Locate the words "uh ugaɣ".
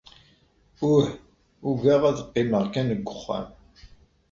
0.91-2.01